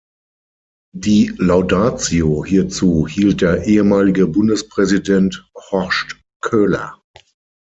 Die 0.95 1.31
Laudatio 1.37 2.43
hierzu 2.43 3.05
hielt 3.07 3.41
der 3.41 3.67
ehemalige 3.67 4.25
Bundespräsident 4.25 5.47
Horst 5.69 6.19
Köhler. 6.41 6.99